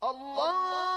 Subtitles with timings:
[0.00, 0.87] Draga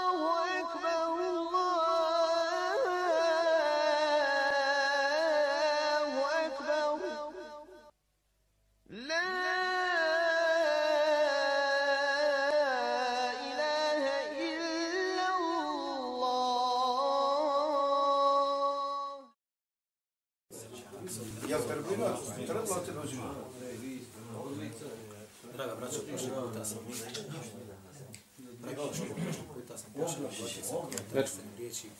[31.12, 31.90] govoriti riječi,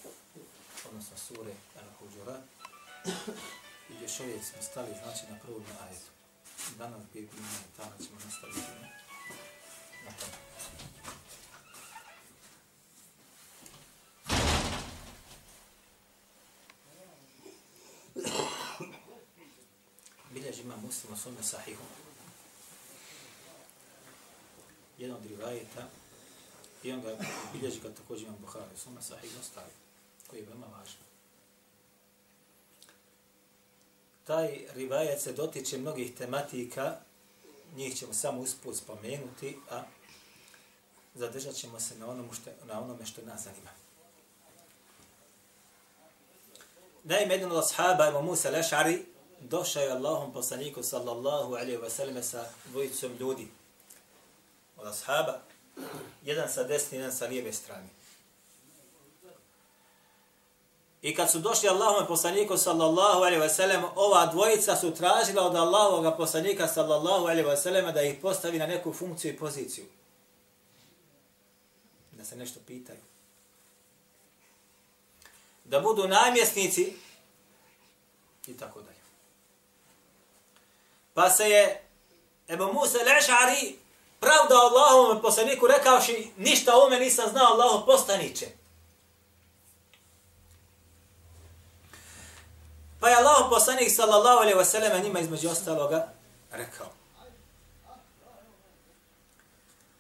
[0.89, 2.37] odnosno sure Al-Huđura.
[3.91, 6.11] I još uvijek smo stali, znači, na prvom ajetu.
[6.79, 8.61] Danas bi bilo tamo ćemo nastaviti
[10.05, 10.33] na tome.
[20.31, 21.83] Bilježi ima muslim o svome sahihu.
[24.99, 25.89] Jedan od rivajeta
[26.83, 27.17] i on ga
[27.53, 29.71] bilježi ga također imam Buhari Suma Sahih sahihu
[30.31, 31.03] koji je veoma važan.
[34.25, 36.97] Taj rivajet se dotiče mnogih tematika,
[37.77, 39.83] njih ćemo samo usput spomenuti, a
[41.15, 43.71] zadržat ćemo se na, onom što, na onome što nas zanima.
[47.05, 49.05] Naime, jedan od ashaba, Imam Musa Lešari,
[49.41, 53.49] došao je Allahom poslaniku sallallahu alaihi wa sallam sa dvojicom ljudi.
[54.77, 55.41] Od ashaba,
[56.25, 57.89] jedan sa desne, jedan sa lijeve strane.
[61.03, 65.55] I kad su došli Allahom poslaniku sallallahu alaihi wa sallam, ova dvojica su tražila od
[65.57, 69.85] Allahovog poslanika sallallahu alaihi wa sallam da ih postavi na neku funkciju i poziciju.
[72.13, 72.99] Da se nešto pitaju.
[75.65, 76.97] Da budu namjesnici
[78.47, 79.03] i tako dalje.
[81.15, 81.83] Pa se je
[82.49, 83.82] Ebu Musa Lešari
[84.23, 88.47] pravda Allahovom poslaniku rekavši ništa o me nisam znao Allahov postaniče.
[93.01, 96.09] Pa je Allah poslanik sallallahu alaihi wa sallam njima između ostaloga
[96.53, 96.87] rekao.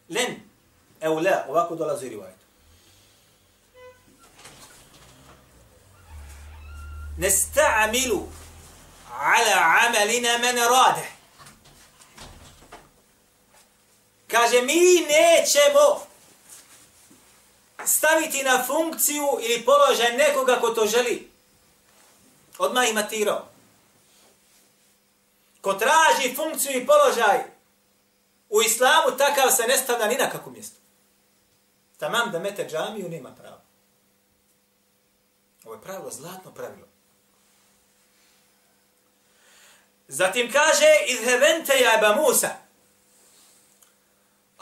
[0.08, 0.40] Len,
[1.00, 2.36] evo la, ovako dolazi rivajt.
[7.18, 8.22] Nesta'amilu
[9.10, 11.21] ala amalina men radeh.
[14.32, 16.06] Kaže, mi nećemo
[17.84, 21.30] staviti na funkciju ili položaj nekoga ko to želi.
[22.58, 23.48] Odmah ih matirao.
[25.60, 27.44] Ko traži funkciju i položaj
[28.48, 30.76] u islamu, takav se ne stavlja ni na kako mjesto.
[31.98, 33.60] Tamam da mete džamiju, nema pravo.
[35.64, 36.86] Ovo je pravilo, zlatno pravilo.
[40.08, 42.61] Zatim kaže, izhevente jaba Musa.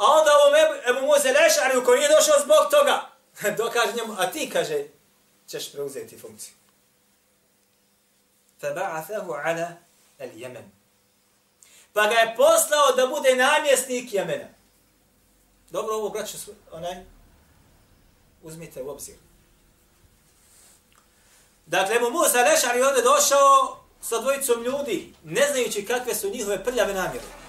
[0.01, 0.55] A onda ovom
[0.91, 3.11] Ebu Muze Lešariju koji nije došao zbog toga,
[3.63, 4.85] dokaže njemu, a ti, kaže,
[5.49, 6.55] ćeš preuzeti funkciju.
[8.61, 9.69] Feba'athahu ala
[10.19, 10.71] el Jemen.
[11.93, 14.49] Pa ga je poslao da bude namjesnik Jemena.
[15.71, 16.37] Dobro, ovo, braću,
[16.73, 16.97] onaj,
[18.43, 19.15] uzmite u obzir.
[21.67, 26.65] Dakle, Ebu Musa Lešar je ovdje došao sa dvojicom ljudi, ne znajući kakve su njihove
[26.65, 27.40] prljave namjere.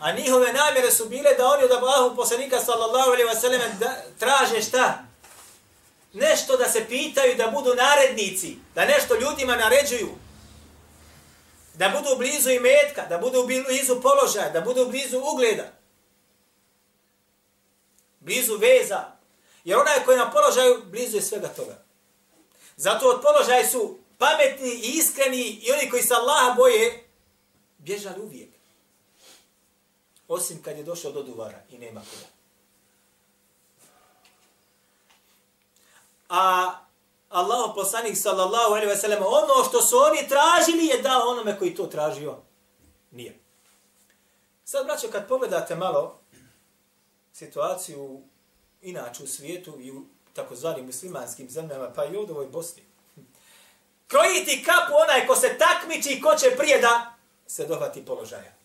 [0.00, 3.60] A njihove namjere su bile da oni od Allahu poslanika sallallahu alaihi wasallam
[4.18, 5.10] traže šta?
[6.12, 10.08] nešto da se pitaju da budu narednici, da nešto ljudima naređuju,
[11.74, 15.72] da budu blizu imetka, da budu blizu položaja, da budu blizu ugleda,
[18.20, 19.04] blizu veza,
[19.64, 21.84] jer onaj koji je na položaju, blizu je svega toga.
[22.76, 27.08] Zato od položaja su pametni i iskreni i oni koji se Allaha boje,
[27.78, 28.49] bježali uvijek.
[30.30, 32.40] Osim kad je došao do duvara i nema kuda.
[36.30, 36.74] a
[37.30, 41.74] Allah poslanik sallallahu alaihi ve sellem ono što su oni tražili je dao onome koji
[41.74, 42.36] to tražio.
[43.10, 43.38] Nije.
[44.64, 46.18] Sad, braćo, kad pogledate malo
[47.32, 48.22] situaciju
[48.82, 50.04] inače u svijetu i u
[50.34, 52.82] takozvanim muslimanskim zemljama, pa i u ovoj Bosni,
[54.06, 57.14] krojiti kapu onaj ko se takmiči i ko će prije da
[57.46, 58.59] se dohvati položaja.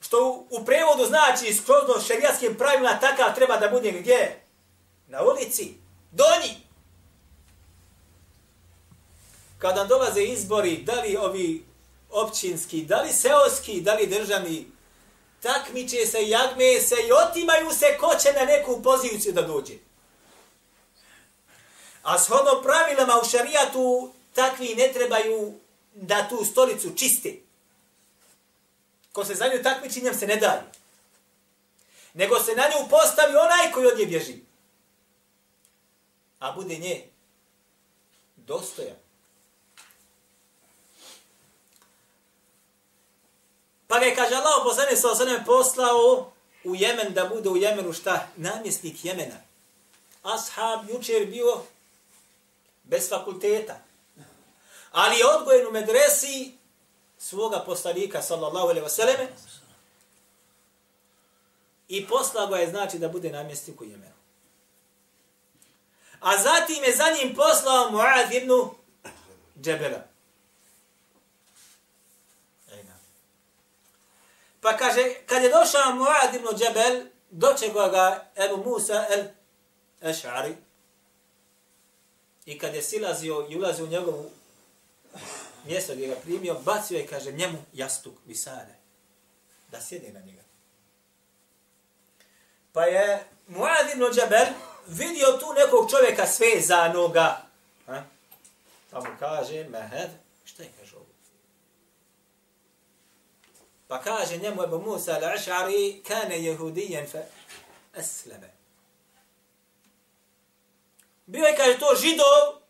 [0.00, 4.40] Što u, u prevodu znači skrozno šerijatskim pravilima takav treba da bude gdje?
[5.06, 5.74] Na ulici.
[6.12, 6.56] Donji!
[9.58, 11.64] Kada dolaze izbori, da li ovi
[12.10, 14.66] općinski, da li seoski, da li državni,
[15.42, 19.74] takmiče se, jagme se i otimaju se ko će na neku poziciju da dođe.
[22.02, 25.54] A shodno pravilama u šarijatu takvi ne trebaju
[25.94, 27.49] da tu stolicu čiste.
[29.12, 30.62] Ko se za nju takmiči, njem se ne daju.
[32.14, 34.34] nego se na nju postavi onaj koji od nje bježi.
[36.38, 37.08] A bude nje
[38.36, 38.96] dostojan.
[43.86, 46.32] Pa ga je, kaže Allah, poslanik sa osanem poslao
[46.64, 48.28] u Jemen da bude u Jemenu šta?
[48.36, 49.36] Namjesnik Jemena.
[50.22, 51.62] Ashab jučer bio
[52.82, 53.78] bez fakulteta.
[54.90, 56.52] Ali je odgojen u medresi
[57.20, 59.28] svoga poslanika, sallallahu alejhi ve selleme
[61.88, 64.14] i poslao ga je znači da bude namjestnik u Jemenu.
[66.20, 68.52] A zatim je za njim poslao Muad ibn
[69.60, 70.02] Džebela.
[74.60, 79.24] Pa kaže, kad je došao Muad ibn Džebel, dočekao ga Ebu Musa el
[80.10, 80.56] Ešari,
[82.44, 84.30] i kad je silazio i ulazio u njegovu
[85.66, 88.74] mjesto gdje ga primio, bacio je, kaže, njemu jastuk visare,
[89.68, 90.42] da sjede na njega.
[92.72, 94.46] Pa je Muad ibn Džabel
[94.86, 97.42] vidio tu nekog čovjeka sve za noga.
[97.86, 98.02] Ha?
[98.90, 100.10] Pa mu kaže, mehed,
[100.44, 101.06] šta je kaže ovo?
[103.88, 107.24] Pa kaže njemu Ebu Musa al-Aš'ari, kane jehudijen fe
[107.94, 108.50] esleme.
[111.26, 112.62] Bio je, kaže, to židov,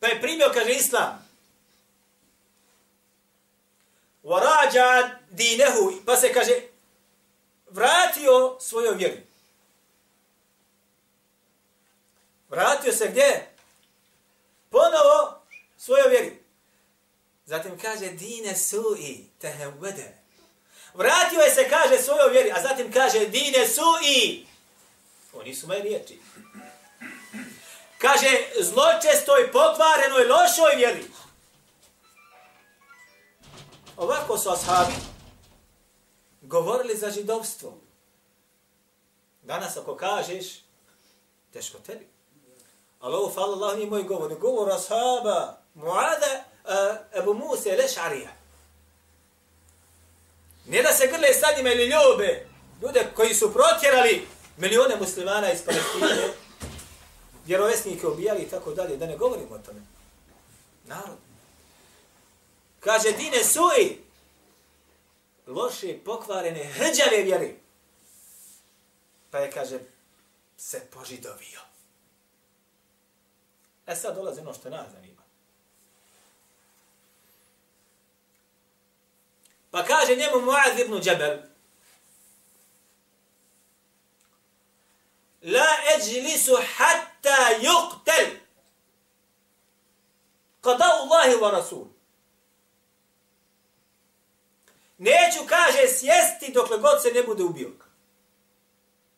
[0.00, 1.23] pa je primio, kaže, islam.
[4.24, 6.60] Varađa dinehu, pa se, kaže,
[7.70, 9.16] vratio svojoj vjeru.
[12.48, 13.48] Vratio se gdje?
[14.70, 15.42] Ponovo
[15.76, 16.38] svojoj vjeri.
[17.46, 20.18] Zatim kaže, dine su i tehevede.
[20.94, 24.46] Vratio je se, kaže, svojoj vjeri, a zatim kaže, dine su i.
[25.32, 26.20] Oni su moje riječi.
[27.98, 31.04] Kaže, zločestoj, pokvarenoj, lošoj vjeri.
[33.96, 34.94] Ovako su ashabi
[36.42, 37.78] govorili za židovstvo.
[39.42, 40.46] Danas ako kažeš,
[41.52, 42.06] teško tebi.
[43.00, 44.34] Ali ovo, hvala Allah, nije moj govor.
[44.38, 48.30] Govor ashaba, Muada, uh, Ebu Musa, Lešarija.
[50.66, 52.46] Ne da se grle sa njima ili ljube,
[52.82, 54.26] ljude koji su protjerali
[54.56, 56.28] milione muslimana iz Palestine,
[57.46, 59.80] vjerovesnike ubijali i tako dalje, da ne govorimo o tome.
[60.84, 61.23] Narod.
[62.84, 64.04] Kaže, dine suji,
[65.46, 67.58] loše, pokvarene, hrđave vjeri.
[69.30, 69.78] Pa je, kaže,
[70.56, 71.60] se požidovio.
[73.86, 75.22] E sad dolazi ono što nas zanima.
[79.70, 81.38] Pa kaže njemu Muaz ibn Džebel,
[85.42, 85.66] La
[85.96, 88.36] eđlisu hatta yuqtel
[90.60, 91.93] kada Allahi wa Rasul.
[94.98, 97.70] Neću, kaže, sjesti dokle god se ne bude ubio.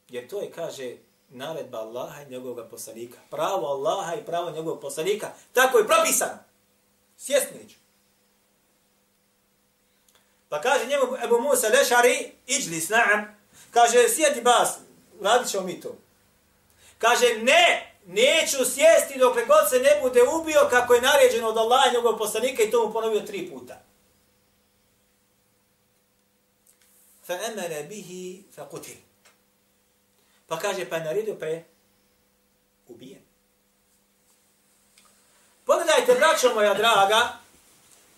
[0.08, 0.96] Jer to je, kaže,
[1.28, 3.18] naredba Allaha i njegovog poslanika.
[3.30, 5.30] Pravo Allaha i pravo njegovog poslanika.
[5.52, 6.38] Tako je propisano.
[7.16, 7.76] Sjest neću.
[10.48, 13.36] Pa kaže njemu Ebu Musa Lešari, iđli s naam.
[13.70, 14.78] Kaže, sjedi bas,
[15.22, 15.96] radit ćemo mi to.
[16.98, 21.88] Kaže, ne, neću sjesti dokle god se ne bude ubio kako je naređeno od Allaha
[21.88, 23.85] i njegovog poslanika i to mu ponovio tri puta.
[27.34, 28.96] Emene bihi fa kutil.
[30.46, 31.64] Pa kaže, pa je naredio, pa je
[32.88, 33.22] ubijen.
[35.64, 37.38] Pogledajte, braćo moja draga,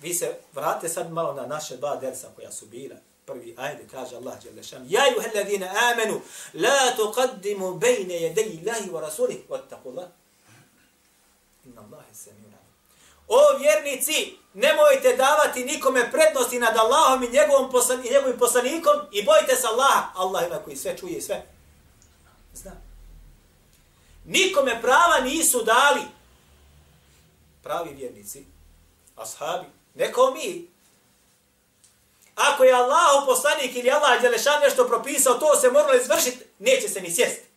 [0.00, 2.96] vi se vrate sad malo na naše dva dersa koja su bila.
[3.26, 6.20] Prvi ajde, kaže Allah, jale šan, ja ju helladine amenu,
[6.54, 10.08] la tuqaddimu bejne jedeji Allahi wa rasulih, vattaku Allah.
[11.64, 12.47] Inna Allahi se mi
[13.28, 19.24] O vjernici, nemojte davati nikome prednosti nad Allahom i njegovom poslan, i njegovim poslanikom i
[19.24, 20.12] bojte se Allaha.
[20.14, 21.46] Allah ima koji sve čuje i sve
[22.54, 22.72] zna.
[24.24, 26.00] Nikome prava nisu dali
[27.62, 28.46] pravi vjernici,
[29.16, 30.68] ashabi, neko mi.
[32.34, 37.00] Ako je Allah poslanik ili Allah Đelešan nešto propisao, to se moralo izvršiti, neće se
[37.00, 37.48] ni sjesti.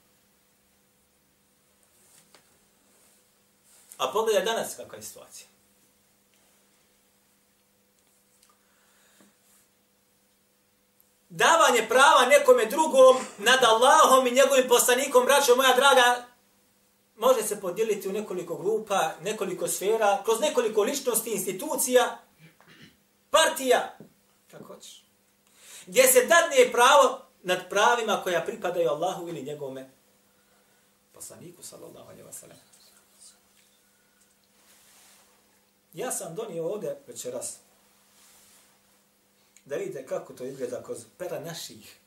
[3.97, 5.50] A pogledaj danas kakva je situacija.
[11.31, 16.25] Davanje prava nekome drugom nad Allahom i njegovim poslanikom, braćo moja draga,
[17.17, 22.17] može se podijeliti u nekoliko grupa, nekoliko sfera, kroz nekoliko ličnosti, institucija,
[23.29, 23.97] partija,
[24.51, 25.03] kako hoćeš.
[25.85, 29.89] Gdje se dadne pravo nad pravima koja pripadaju Allahu ili njegome
[31.13, 32.57] poslaniku, sallallahu alaihi wa sallam.
[35.93, 37.57] Ja sam donio ovdje večeras
[39.65, 41.97] da vidite kako to izgleda kroz pera naših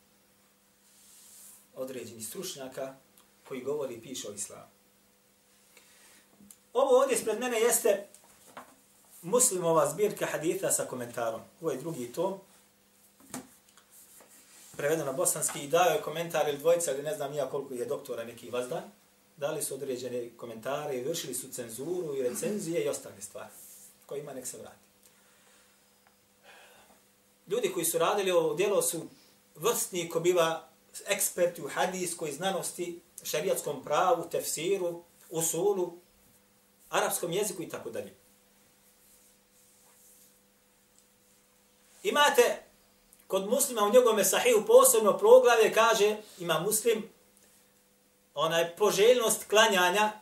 [1.76, 2.94] određenih stručnjaka
[3.48, 4.74] koji govori i piše o islamu.
[6.72, 8.06] Ovo ovdje spred mene jeste
[9.22, 11.40] muslimova zbirka haditha sa komentarom.
[11.60, 12.40] Ovo je drugi tom.
[14.76, 17.84] Prevedeno na bosanski i dao je komentar ili dvojica ili ne znam nija koliko je
[17.84, 18.82] doktora neki vazdan.
[19.36, 23.50] Dali su određene komentare i vršili su cenzuru i recenzije i ostale stvari.
[24.06, 24.83] Ko ima nek se vrati.
[27.46, 29.08] Ljudi koji su radili ovo djelo su
[29.54, 30.68] vrstni ko biva
[31.06, 35.98] eksperti u hadijskoj znanosti, šarijatskom pravu, tefsiru, usulu,
[36.90, 38.14] arapskom jeziku i tako dalje.
[42.02, 42.62] Imate
[43.26, 47.10] kod muslima u njegovome sahihu posebno proglavlje kaže, ima muslim,
[48.34, 50.12] onaj poželjnost klanjanja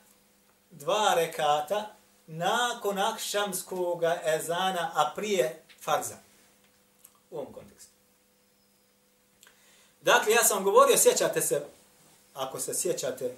[0.70, 1.94] dva rekata
[2.26, 6.16] nakon akšamskog ezana, a prije farza.
[7.32, 7.90] U ovom kontekstu.
[10.00, 11.66] Dakle, ja sam govorio, sjećate se,
[12.34, 13.36] ako se sjećate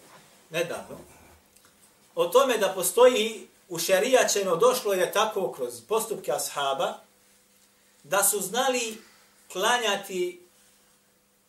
[0.50, 0.98] nedavno,
[2.14, 6.94] o tome da postoji u šerijačeno, došlo je tako kroz postupke ashaba,
[8.02, 9.02] da su znali
[9.52, 10.46] klanjati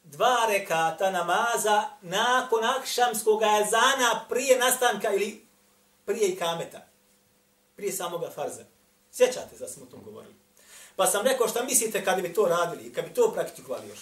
[0.04, 5.46] dva rekata namaza nakon akšamskog ezana prije nastanka ili
[6.06, 6.88] prije ikameta.
[7.76, 8.64] Prije samoga farza.
[9.12, 10.35] Sjećate da smo o tom govorili.
[10.96, 14.00] Pa sam rekao šta mislite kad bi to radili, kad bi to praktikovali još.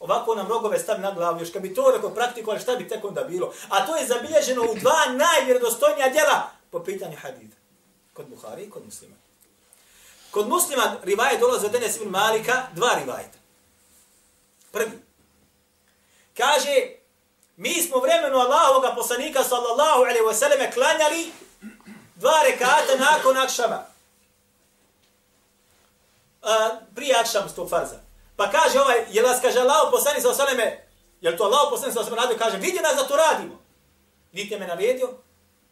[0.00, 3.04] Ovako nam rogove stavi na glavu, još kad bi to rekao praktikovali, šta bi tek
[3.04, 3.52] onda bilo?
[3.68, 7.56] A to je zabilježeno u dva najvjerodostojnija djela po pitanju hadida.
[8.12, 9.14] Kod Buhari i kod muslima.
[10.30, 13.38] Kod muslima rivaje dolaze od Enes ibn Malika, dva rivajeta.
[14.72, 14.98] Prvi.
[16.36, 16.96] Kaže,
[17.56, 21.32] mi smo vremenu Allahovog poslanika sallallahu alaihi wa sallam klanjali
[22.14, 23.95] dva rekata nakon akšama
[26.46, 28.00] a, prije akšamskog farza.
[28.36, 30.86] Pa kaže ovaj, je nas kaže Allah poslani sa osaleme,
[31.20, 33.62] je to Allah poslani sa osaleme radio, kaže, vidi nas da to radimo.
[34.32, 35.14] Niti me naredio,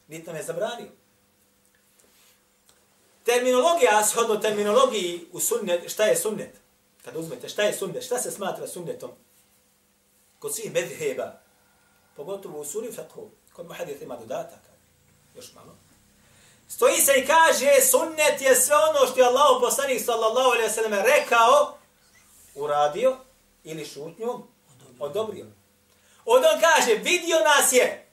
[0.08, 0.90] niti me zabranio.
[3.24, 6.60] Terminologija, shodno terminologiji u sunnet, šta je sunnet?
[7.04, 8.04] Kad uzmete, šta je sunnet?
[8.04, 9.10] Šta se smatra sunnetom?
[10.38, 11.40] Kod svih medheba,
[12.16, 14.70] pogotovo u suri faqhu, kod muhadith ima dodataka,
[15.36, 15.76] još malo.
[16.68, 20.92] Stoji se i kaže, sunnet je sve ono što je Allah poslanik sallallahu alaihi sallam
[20.92, 21.78] rekao,
[22.54, 23.16] uradio
[23.64, 24.42] ili šutnju,
[24.98, 25.46] odobrio.
[26.24, 28.04] Od on kaže, vidio nas je,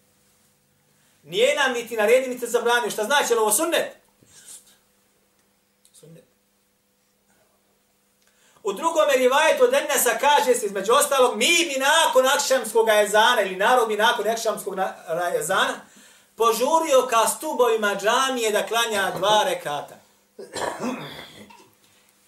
[1.23, 2.91] nije nam niti naredi, niti zabranio.
[2.91, 3.95] Šta znači ovo sunnet?
[5.93, 6.23] Sunnet.
[8.63, 13.55] U drugom rivajetu od Enesa kaže se između ostalog, mi bi nakon akšamskog ezana ili
[13.55, 14.77] narod bi nakon akšamskog
[15.33, 15.85] jezana,
[16.41, 19.95] požurio ka stubovima džamije da klanja dva rekata.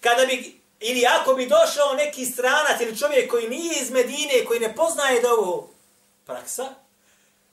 [0.00, 4.60] Kada bi, ili ako bi došao neki stranac ili čovjek koji nije iz Medine, koji
[4.60, 5.68] ne poznaje da ovo
[6.26, 6.74] praksa,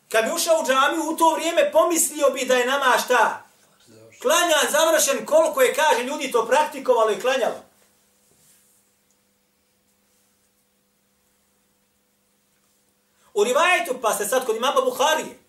[0.10, 3.44] kad bi ušao u džamiju, u to vrijeme pomislio bi da je nama šta?
[4.22, 7.64] Klanja završen koliko je, kaže, ljudi to praktikovalo i klanjalo.
[13.34, 15.41] U rivajetu, pa ste sad kod imama Buharije,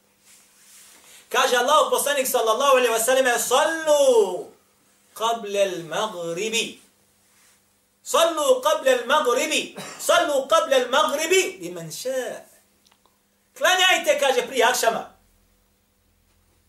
[1.32, 4.46] kaže Allah poslanik sallallahu alaihi wa sallam, sallu
[5.14, 6.78] qable al-maghribi.
[8.02, 9.76] Sallu qable al-maghribi.
[9.98, 12.44] Sallu qable al-maghribi liman ša.
[13.58, 15.10] Klanjajte, kaže, prije akšama.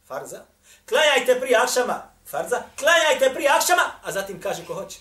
[0.08, 0.46] Farza.
[0.89, 2.12] Klanjajte prije akšama.
[2.32, 2.63] Farza.
[2.79, 5.00] Klanjajte prije akšama, a zatim kaže ko hoće.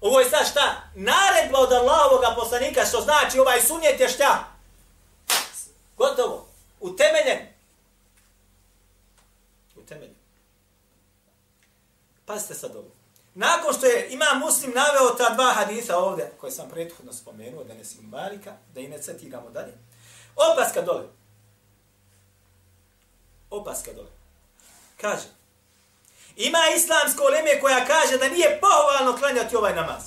[0.00, 0.82] Ovo je sad šta?
[0.94, 4.44] Naredba od Allahovog poslanika, što znači ovaj sunjet je šta?
[12.30, 12.90] Pazite sad ovo.
[13.34, 17.74] Nakon što je ima muslim naveo ta dva hadisa ovdje, koje sam prethodno spomenuo, da
[17.74, 19.72] ne si malika, da i ne citiramo dalje.
[20.36, 21.04] Opaska dole.
[23.50, 24.10] Opaska dole.
[25.00, 25.26] Kaže,
[26.36, 30.02] Ima islamsko leme koja kaže da nije pohvalno klanjati ovaj namaz.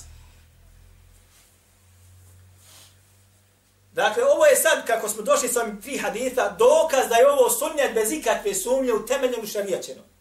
[3.94, 7.50] Dakle, ovo je sad, kako smo došli sa ovim tri haditha, dokaz da je ovo
[7.50, 10.13] sunnjat bez ikakve sumnje u temeljenu šarijačenu.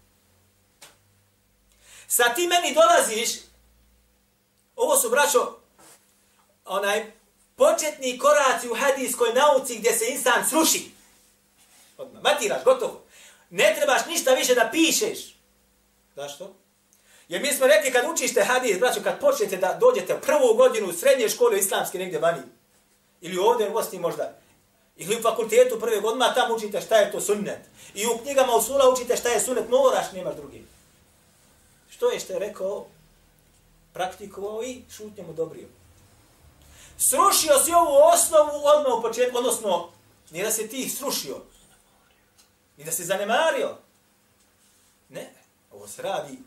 [2.12, 3.30] Sa ti meni dolaziš,
[4.76, 5.56] ovo su, braćo,
[6.64, 7.12] onaj,
[7.56, 10.90] početni koraci u hadijskoj nauci gdje se insan sruši.
[11.98, 13.02] Odmah, matiraš, gotovo.
[13.50, 15.36] Ne trebaš ništa više da pišeš.
[16.16, 16.54] Zašto?
[17.28, 20.92] Jer mi smo rekli kad učište hadis, braćo, kad počnete da dođete prvu godinu u
[20.92, 22.42] srednje škole islamske negdje vani,
[23.20, 24.38] ili ovdje u Bosni možda,
[24.96, 27.60] ili u fakultetu prve godine, tamo učite šta je to sunnet.
[27.94, 30.71] I u knjigama usula učite šta je sunnet, moraš, nemaš drugi.
[32.02, 32.86] Što je što je rekao,
[33.92, 35.68] praktikovao i šutnjom odobrio.
[36.98, 39.90] Srušio si ovu osnovu odmah u početku, odnosno,
[40.30, 41.36] nije da se ti srušio,
[42.76, 43.76] ni da se zanemario.
[45.08, 45.30] Ne,
[45.72, 46.38] ovo se radi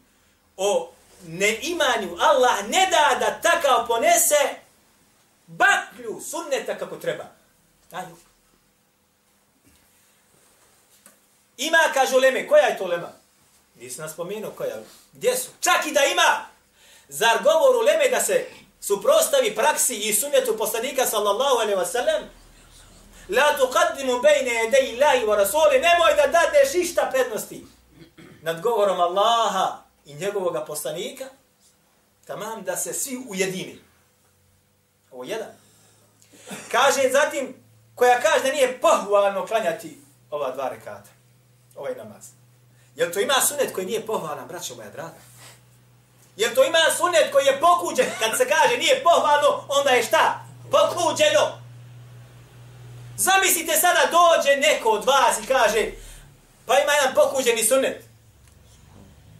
[0.58, 0.92] o
[1.28, 2.18] neimanju.
[2.20, 4.60] Allah ne da da takav ponese
[5.48, 7.26] baklju sunneta kako treba.
[7.92, 8.12] Ajde.
[11.58, 13.25] Ima, kažu leme, koja je to lema?
[13.76, 14.76] Nisi nas spomenuo koja.
[15.14, 15.50] Gdje su?
[15.60, 16.46] Čak i da ima.
[17.10, 18.46] Zar govor uleme da se
[18.82, 22.22] suprostavi praksi i sunnetu poslanika sallallahu alaihi wasallam?
[23.30, 25.80] La tuqaddimu bejne jedei Allahi wa rasuli.
[25.80, 27.66] Nemoj da dadeš išta prednosti
[28.42, 31.26] nad govorom Allaha i njegovog poslanika.
[32.26, 33.80] Tamam da se svi ujedini.
[35.12, 35.50] Ovo jedan.
[36.72, 37.56] Kaže zatim,
[37.96, 39.98] koja kaže da nije pohvalno klanjati
[40.32, 41.10] ova dva rekata.
[41.76, 42.26] Ovaj namaz.
[42.96, 45.18] Jel to ima sunet koji nije pohvalan, braćo moja draga?
[46.36, 48.10] Jel to ima sunet koji je pokuđen?
[48.20, 50.46] Kad se kaže nije pohvalno, onda je šta?
[50.72, 51.62] Pokuđeno.
[53.18, 55.92] Zamislite sada dođe neko od vas i kaže
[56.66, 58.04] pa ima jedan pokuđeni sunet.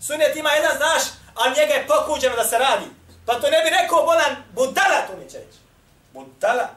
[0.02, 1.02] Sunet ima jedan, znaš,
[1.36, 2.86] ali njega je pokuđeno da se radi.
[3.26, 5.58] Pa to ne bi rekao bolan budala, to mi će reći.
[6.14, 6.70] Budala.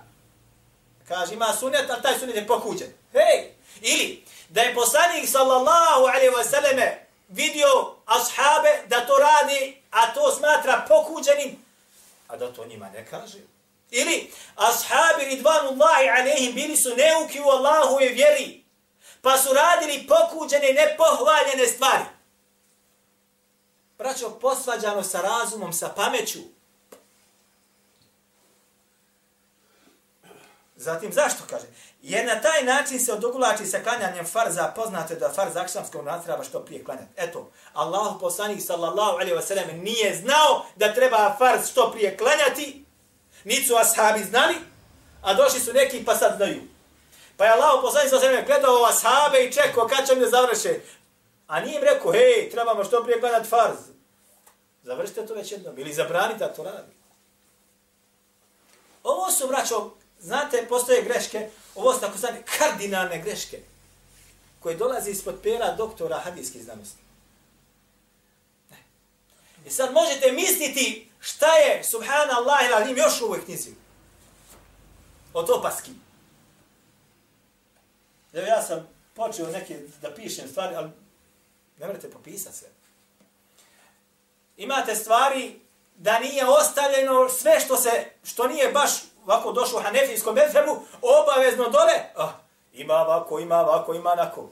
[1.08, 2.88] Kaže, ima sunet, ali taj sunet je pokuđen.
[3.12, 3.52] Hej!
[3.80, 10.32] Ili, da je poslanik sallallahu alaihi wa sallame vidio ashabe da to radi, a to
[10.32, 11.64] smatra pokuđenim,
[12.28, 13.38] a da to njima ne kaže.
[13.90, 18.64] Ili ashabi ridvanullahi alaihim bili su neuki u Allahu i vjeri,
[19.22, 22.04] pa su radili pokuđene, nepohvaljene stvari.
[23.98, 26.38] Braćo, posvađano sa razumom, sa pameću.
[30.80, 31.66] Zatim, zašto kaže?
[32.02, 36.44] Jer na taj način se odogulači sa klanjanjem farza, poznate da farz akšamskog nas treba
[36.44, 37.12] što prije klanjati.
[37.16, 42.84] Eto, Allahu poslanik sallallahu alaihi wa sallam nije znao da treba farz što prije klanjati,
[43.44, 44.54] niti su ashabi znali,
[45.22, 46.62] a došli su neki pa sad znaju.
[47.36, 50.30] Pa je Allah poslanik sallallahu alaihi wa sallam gledao ashabe i čekao kad će mi
[50.30, 50.80] završe.
[51.46, 53.78] A nije im rekao, hej, trebamo što prije klanjati farz.
[54.82, 56.92] Završite to već jednom ili zabranite da to radi.
[59.04, 63.60] Ovo su, braćo, znate, postoje greške, ovo su tako znane kardinalne greške,
[64.60, 67.02] koje dolaze ispod pera doktora hadijskih znanosti.
[69.66, 73.70] I sad možete misliti šta je, subhanallah, ili alim, još u ovoj knjizi.
[75.32, 75.90] Od opaski.
[78.32, 80.90] Evo ja sam počeo neke da pišem stvari, ali
[81.78, 82.68] ne morate popisati sve.
[84.56, 85.60] Imate stvari
[85.96, 88.90] da nije ostavljeno sve što se što nije baš
[89.28, 92.32] ovako došlo u hanefijskom mezhebu, obavezno dole, ah,
[92.72, 94.50] ima ovako, ima ovako, ima onako.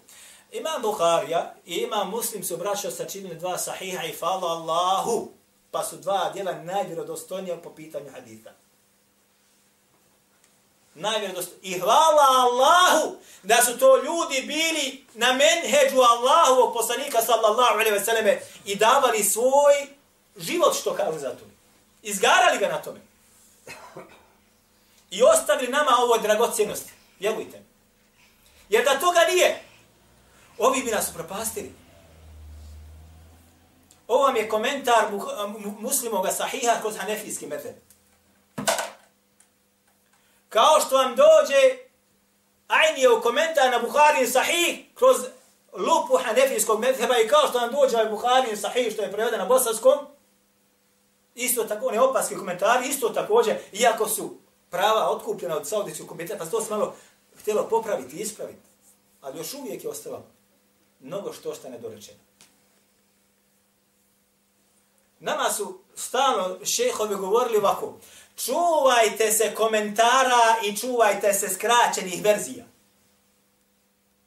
[0.52, 5.28] Ima Buharija i ima Muslim su braćo sačinili dva sahiha i fala Allahu,
[5.70, 8.50] pa su dva djela najvjerodostojnija po pitanju haditha.
[10.94, 11.76] Najvjerodostojnija.
[11.76, 18.04] I hvala Allahu da su to ljudi bili na menheđu Allahovog poslanika sallallahu alaihi ve
[18.04, 19.74] selleme i davali svoj
[20.36, 21.44] život što kažu za to.
[22.02, 23.05] Izgarali ga na tome.
[25.16, 26.92] I ostavili nama ovo dragocjenosti.
[27.20, 27.62] Vjerujte.
[28.68, 29.62] Jer da toga nije,
[30.58, 31.72] ovi bi nas propastili.
[34.08, 35.04] Ovo vam je komentar
[35.78, 37.72] muslimoga sahiha kroz hanefijski metod.
[40.48, 41.86] Kao što vam dođe
[42.68, 45.16] Ajnijev komentar na Buhari sahih kroz
[45.72, 49.48] lupu hanefijskog medheba i kao što vam dođe ovaj Buhari sahih što je prevedeno na
[49.48, 49.98] bosanskom,
[51.34, 54.45] isto tako, ne opaski komentari, isto također, iako su
[54.76, 56.94] prava otkupljena od Saudijskog komiteta, pa to se malo
[57.40, 58.58] htjelo popraviti, ispraviti.
[59.20, 60.24] Ali još uvijek je ostalo
[61.00, 62.18] mnogo što šta nedorečeno.
[65.20, 67.98] Nama su stalno šehovi govorili ovako,
[68.36, 72.64] čuvajte se komentara i čuvajte se skraćenih verzija.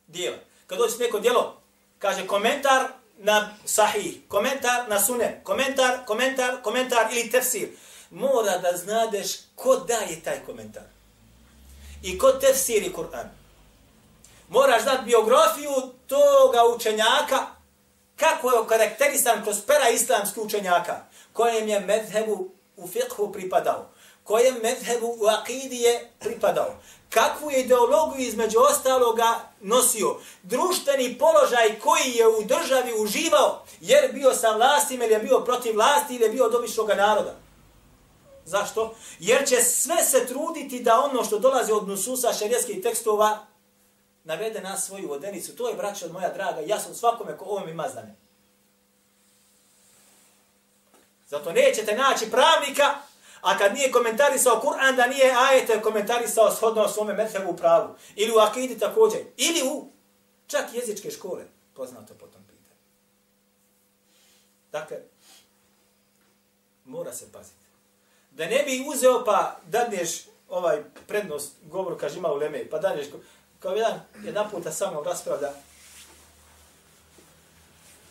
[0.07, 0.37] Dijela.
[0.67, 1.61] Kad dođe neko dijelo,
[1.99, 7.69] kaže komentar na sahih, komentar na sunen, komentar, komentar, komentar ili tefsir
[8.09, 10.83] mora da znadeš ko daje taj komentar.
[12.01, 13.29] I ko tefsiri Kur'an.
[14.49, 15.71] Moraš znati biografiju
[16.07, 17.45] toga učenjaka,
[18.15, 23.89] kako je karakterisan kroz pera islamskih učenjaka, kojem je medhebu u fiqhu pripadao,
[24.23, 26.75] kojem medhebu u akidije pripadao,
[27.09, 34.33] kakvu je ideologiju između ostaloga nosio, društveni položaj koji je u državi uživao, jer bio
[34.33, 37.48] sa vlastima ili je bio protiv vlasti ili je bio od običnog naroda.
[38.49, 38.95] Zašto?
[39.19, 43.45] Jer će sve se truditi da ono što dolazi od nususa šarijetskih tekstova
[44.23, 45.55] navede na svoju vodenicu.
[45.55, 48.15] To je, braćo od moja draga, ja sam svakome ko ovom ima znanje.
[51.27, 52.95] Zato nećete naći pravnika,
[53.41, 57.95] A kad nije komentarisao Kur'an, da nije ajete komentarisao shodno svome methebu pravu.
[58.15, 59.21] Ili u akidi također.
[59.37, 59.91] Ili u
[60.47, 61.45] čak jezičke škole.
[61.73, 62.79] Poznato po tom pitanju.
[64.71, 64.97] Dakle,
[66.85, 67.68] mora se paziti.
[68.39, 70.09] Da ne bi uzeo pa dadneš
[70.49, 73.07] ovaj prednost govor kaže ima u leme, pa dadneš
[73.59, 75.49] kao jedan, jedan puta samo raspravlja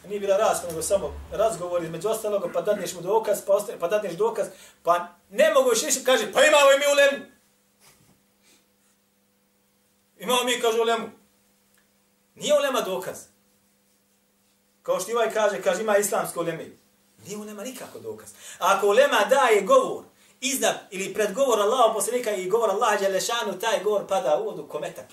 [0.09, 3.89] nije bila rasprava, nego samo razgovor između ostalog, pa dadneš mu dokaz, pa, ostaje, pa
[3.89, 4.47] dadneš dokaz,
[4.83, 7.25] pa ne mogu još više, kaže, pa imamo i mi u lemu.
[10.19, 11.09] Imamo mi, kaže, u lemu.
[12.35, 13.19] Nije u lema dokaz.
[14.83, 16.67] Kao što Ivaj kaže, kaže, ima islamsko leme.
[17.25, 18.29] Nije u lema nikako dokaz.
[18.59, 20.05] A ako u lema daje govor,
[20.41, 24.69] iznad ili pred govor Allaha poslanika i govor Allaha Đelešanu, taj govor pada u vodu
[24.69, 25.07] kometak.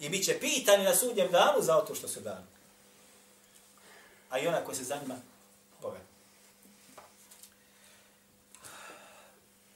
[0.00, 2.54] I bit će pitani na sudnjem danu za to što su dani
[4.34, 5.14] a i ona koja se zanima
[5.82, 5.98] Boga.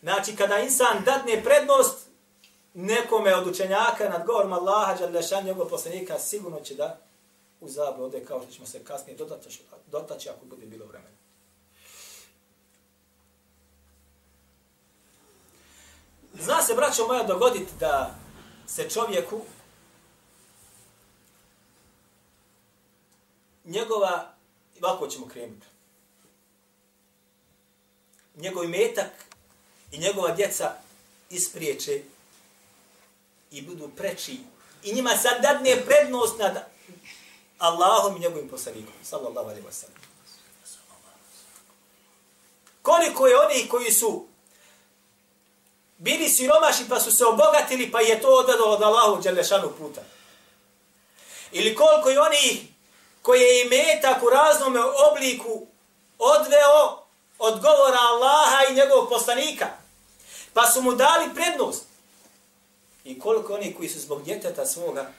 [0.03, 1.97] Znači, kada insan dadne prednost
[2.75, 6.99] nekome od učenjaka nad govorom Allaha, Đalešan, njegov poslanika, sigurno će da
[7.61, 11.18] u zablu ode kao što ćemo se kasnije dotaći, dotaći ako bude bilo vremena.
[16.41, 18.15] Zna se, braćo moja, dogoditi da
[18.67, 19.43] se čovjeku
[23.65, 24.35] njegova
[24.83, 25.67] ovako ćemo krenuti.
[28.37, 29.11] Njegov metak
[29.93, 30.73] i njegova djeca
[31.31, 32.03] ispriječe
[33.51, 34.39] i budu preči
[34.83, 36.67] i njima sad dadne prednost nad
[37.59, 38.95] Allahom i njegovim poslanikom.
[39.03, 39.99] Sallallahu alaihi wa sallam.
[42.83, 44.27] Koliko je oni koji su
[45.99, 50.01] bili siromaši pa su se obogatili pa je to odvedlo od Allahu Đelešanu puta.
[51.53, 52.75] Ili koliko je oni
[53.23, 54.77] koje je imetak u raznom
[55.11, 55.67] obliku
[56.19, 57.05] odveo
[57.39, 59.67] od govora Allaha i njegovog poslanika.
[60.55, 61.85] Pa su mu dali prednost.
[63.05, 65.11] I koliko oni koji su zbog djeteta svoga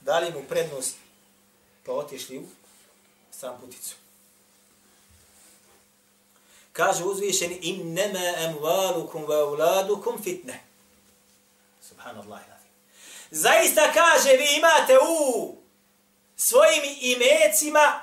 [0.00, 0.96] dali mu prednost
[1.86, 2.44] pa otišli u
[3.30, 3.94] sam puticu.
[6.74, 10.60] Kaže uzvišeni innema amwalukum wa auladukum fitne.
[11.88, 12.40] Subhanallah.
[13.30, 15.54] Zaista kaže vi imate u
[16.36, 18.00] svojim imecima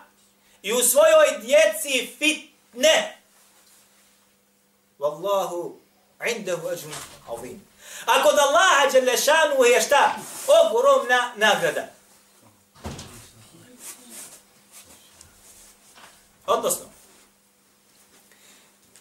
[0.62, 3.18] i u svojoj djeci fitne.
[5.00, 5.74] Wallahu
[6.38, 6.94] indahu ajrun
[7.28, 7.68] azim.
[8.06, 10.16] A kod Allaha dželle šanu je šta?
[10.48, 11.88] Ogromna nagrada.
[16.46, 16.91] Odnosno,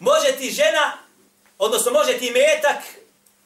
[0.01, 0.97] može ti žena,
[1.57, 2.83] odnosno može ti metak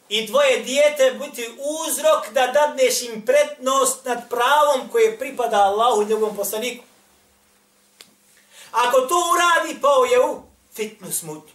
[0.10, 6.06] i tvoje dijete biti uzrok da dadneš im pretnost nad pravom koje pripada Allahu i
[6.06, 6.84] njegovom poslaniku.
[8.72, 10.42] Ako to uradi, pao je u
[10.74, 11.54] fitnu smutu.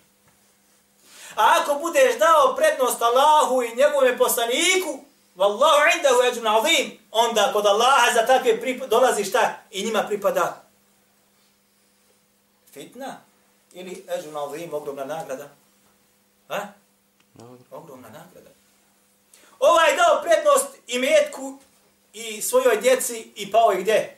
[1.35, 5.05] A ako budeš dao prednost Allahu i njegovom poslaniku,
[5.37, 10.65] Wallahu indahu ajrun azim, onda kod Allaha za takve dolazi šta i njima pripada
[12.73, 13.30] fitna
[13.73, 15.49] ili ajrun azim, ogromna nagrada.
[16.49, 16.69] Ha?
[17.71, 18.51] Ogromna nagrada.
[19.59, 21.59] Ovaj je dao prednost i metku
[22.13, 24.17] i svojoj djeci i pao je gdje?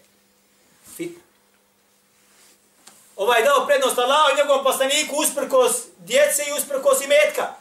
[0.96, 1.18] Fit.
[3.16, 7.54] Ovaj je dao prednost Allah i njegovom poslaniku usprkos djece i usprkos i metka.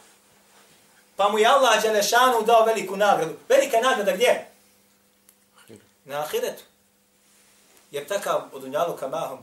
[1.16, 3.34] Pa mu je Allah Đelešanu dao veliku nagradu.
[3.48, 4.50] Velika nagrada gdje?
[6.04, 6.62] Na ahiretu.
[7.90, 9.38] Jer takav od unjalu kamahom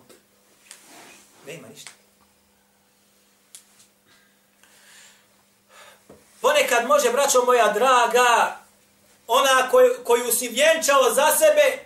[1.46, 1.92] nema ništa.
[6.42, 8.58] Ponekad može, braćo moja draga,
[9.28, 11.80] ona koju, koju si vjenčao za sebe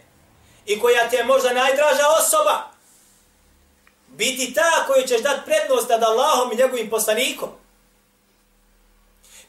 [0.66, 2.74] i koja ti je možda najdraža osoba,
[4.08, 7.50] biti ta koju ćeš dati prednost nad Allahom i njegovim poslanikom.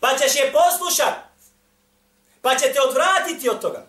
[0.00, 1.14] Pa ćeš je poslušat.
[2.42, 3.86] Pa će te odvratiti od toga.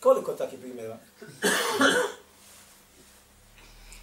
[0.00, 0.96] Koliko takvih primjera?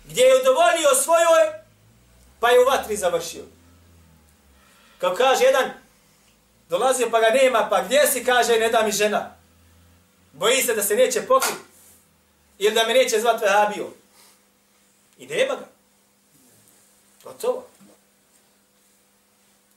[0.04, 1.54] Gdje je udovoljio svojoj,
[2.39, 3.43] pa je u vatri završio.
[4.97, 5.73] Kao kaže jedan,
[6.69, 9.36] dolazi pa ga nema, pa gdje si, kaže, ne da mi žena.
[10.31, 11.60] Boji se da se neće pokriti.
[12.58, 13.93] Ili da me neće zvat vehabijom.
[15.17, 15.67] I nema ga.
[17.23, 17.67] Gotovo.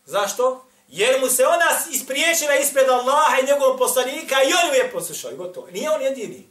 [0.06, 0.64] Zašto?
[0.88, 5.36] Jer mu se ona ispriječila ispred Allaha i njegovog poslanika i on ju je poslušao.
[5.36, 5.66] Gotovo.
[5.66, 6.48] Nije on jedini.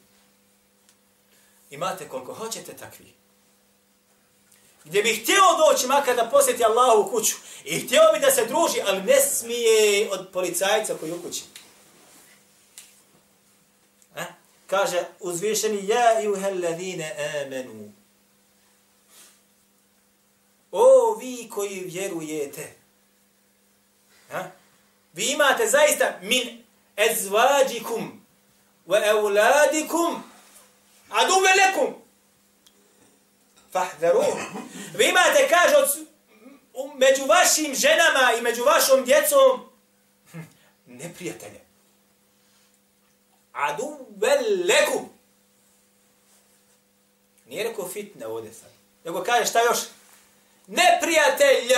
[1.70, 3.17] Imate koliko hoćete takvih
[4.88, 8.46] gdje bi htio doći makar da posjeti Allahu u kuću i htio bi da se
[8.46, 11.44] druži, ali ne smije od policajca koji u kući.
[14.16, 14.26] Eh?
[14.68, 17.92] Kaže uzvišeni ja i uhelladine amenu.
[20.72, 22.76] O, vi koji vjerujete.
[24.32, 24.44] Eh?
[25.14, 26.64] Vi imate zaista min
[26.98, 28.26] ezvađikum
[28.88, 30.24] wa euladikum
[31.10, 32.07] aduve lekum.
[33.72, 34.24] Fahdharu.
[34.98, 36.08] Vi imate, kaže, od,
[36.96, 39.70] među vašim ženama i među vašom djecom
[40.32, 40.40] hm,
[40.86, 41.62] neprijatelje.
[43.52, 45.10] Adu velekum.
[47.46, 48.70] Nije rekao fitne ovdje sad.
[49.04, 49.80] Nego kaže šta još?
[50.68, 51.74] Neprijatelj.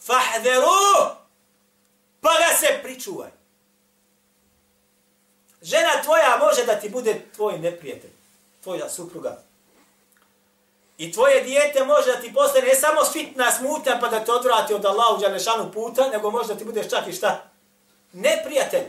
[0.00, 1.22] Fahdharu.
[2.20, 3.30] Pa ga se pričuvaj.
[5.62, 8.10] Žena tvoja može da ti bude tvoj neprijatelj,
[8.62, 9.42] tvoja supruga.
[10.98, 14.74] I tvoje dijete može da ti postane ne samo fitna smutna pa da te odvrati
[14.74, 17.50] od Allahu Đalešanu puta, nego može da ti budeš čak i šta?
[18.12, 18.86] Neprijatelj.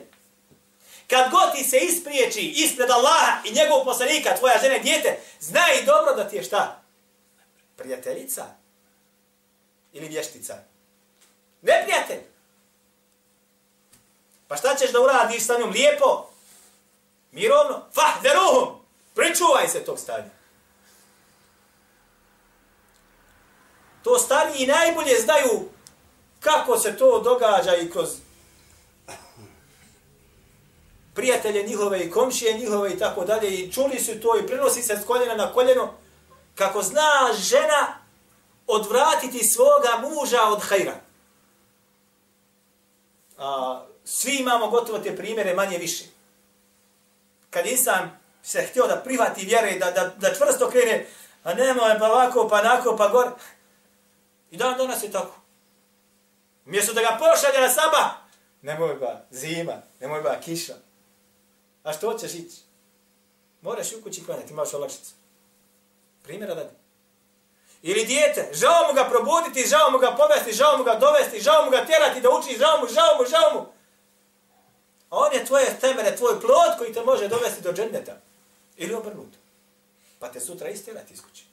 [1.07, 5.83] Kad god ti se ispriječi ispred Allaha i njegovog poslanika, tvoja žena i dijete, znaj
[5.85, 6.81] dobro da ti je šta?
[7.75, 8.45] Prijateljica?
[9.93, 10.57] Ili vještica?
[11.61, 12.21] Neprijatelj.
[14.47, 16.29] Pa šta ćeš da uradiš sa njom lijepo?
[17.31, 17.85] Mirovno?
[17.93, 18.82] Fahderuhum!
[19.15, 20.29] Pričuvaj se tog stanja.
[24.03, 25.69] To stariji najbolje znaju
[26.39, 28.09] kako se to događa i kroz
[31.13, 34.97] prijatelje njihove i komšije njihove i tako dalje i čuli su to i prenosi se
[34.97, 35.93] s koljena na koljeno
[36.55, 37.97] kako zna žena
[38.67, 40.95] odvratiti svoga muža od hajra.
[43.37, 46.05] A, svi imamo gotovo te primjere manje više
[47.49, 51.07] kad insan se htio da prihvati vjere, da, da, da čvrsto krene,
[51.43, 53.29] a nema pa ovako, pa nako, pa gore.
[54.51, 55.35] I dan danas je tako.
[56.65, 58.09] Mjesto da ga pošalje na saba,
[58.61, 60.73] nemoj ba zima, nemoj ba kiša.
[61.83, 62.57] A što hoćeš ići?
[63.61, 65.11] Moraš u kući klanjati, imaš olakšicu.
[66.23, 66.69] Primjera da
[67.81, 71.65] Ili dijete, žao mu ga probuditi, žao mu ga povesti, žao mu ga dovesti, žao
[71.65, 73.59] mu ga tjerati da uči, žao mu, žao mu, žao mu.
[75.09, 78.17] A on je tvoje temene, tvoj plod koji te može dovesti do dženneta.
[78.77, 79.37] Ili obrnuto.
[80.19, 81.43] Pa te sutra istirati iz kuće.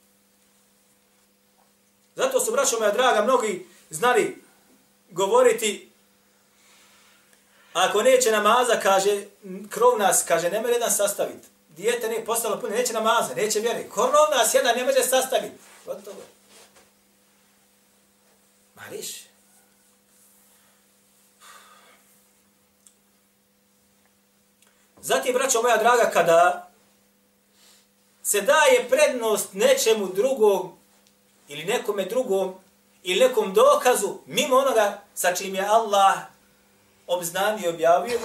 [2.15, 4.43] Zato su, braćo moja draga, mnogi znali
[5.09, 5.91] govoriti
[7.73, 9.25] ako neće namaza, kaže,
[9.69, 11.47] krov nas, kaže, ne može jedan sastaviti.
[11.69, 13.89] Dijete ne postalo puno, neće namaza, neće vjeri.
[13.93, 15.55] Krov nas jedan ne može sastaviti.
[15.85, 16.21] Gotovo.
[18.75, 19.31] Mariš,
[25.01, 26.70] Zatim, braćo moja draga, kada
[28.31, 30.71] se daje prednost nečemu drugom
[31.47, 32.53] ili nekome drugom
[33.03, 36.17] ili nekom dokazu mimo onoga sa čim je Allah
[37.07, 38.19] obznanio i objavio